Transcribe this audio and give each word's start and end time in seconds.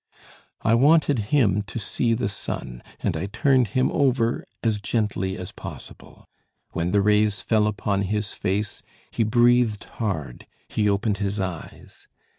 I 0.63 0.73
wanted 0.73 1.19
him 1.29 1.61
to 1.67 1.77
see 1.77 2.15
the 2.15 2.27
sun, 2.27 2.81
and 3.01 3.15
I 3.15 3.27
turned 3.27 3.67
him 3.77 3.91
over 3.91 4.43
as 4.63 4.81
gently 4.81 5.37
as 5.37 5.51
possible. 5.51 6.25
When 6.71 6.89
the 6.89 7.03
rays 7.03 7.41
fell 7.43 7.67
upon 7.67 8.01
his 8.01 8.33
face, 8.33 8.81
he 9.11 9.23
breathed 9.23 9.83
hard; 9.83 10.47
he 10.67 10.89
opened 10.89 11.19
his 11.19 11.39
eyes. 11.39 12.07